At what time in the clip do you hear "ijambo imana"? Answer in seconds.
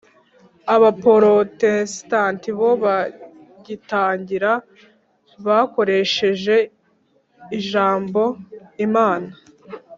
7.57-9.31